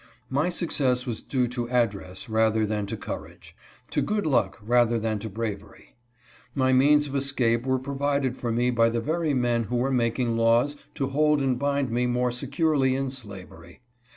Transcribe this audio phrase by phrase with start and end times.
[0.31, 3.55] My success was due to address rather than to courage;
[3.91, 5.95] to good luck rather than to bravery.
[6.55, 10.35] My means of escape were provided for me by the very men who were making
[10.35, 13.81] laws to hold and \ bind me more securely in slavery.